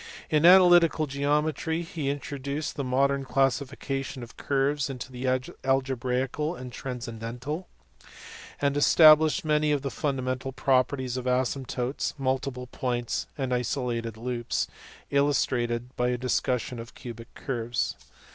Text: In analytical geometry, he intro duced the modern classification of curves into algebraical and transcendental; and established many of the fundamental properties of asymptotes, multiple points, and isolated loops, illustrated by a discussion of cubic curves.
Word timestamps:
In 0.31 0.47
analytical 0.47 1.05
geometry, 1.05 1.83
he 1.83 2.09
intro 2.09 2.39
duced 2.39 2.75
the 2.75 2.83
modern 2.83 3.23
classification 3.23 4.23
of 4.23 4.35
curves 4.35 4.89
into 4.89 5.53
algebraical 5.63 6.55
and 6.55 6.73
transcendental; 6.73 7.67
and 8.59 8.75
established 8.75 9.45
many 9.45 9.71
of 9.71 9.83
the 9.83 9.91
fundamental 9.91 10.53
properties 10.53 11.17
of 11.17 11.25
asymptotes, 11.27 12.15
multiple 12.17 12.65
points, 12.65 13.27
and 13.37 13.53
isolated 13.53 14.17
loops, 14.17 14.67
illustrated 15.11 15.95
by 15.95 16.09
a 16.09 16.17
discussion 16.17 16.79
of 16.79 16.95
cubic 16.95 17.31
curves. 17.35 17.95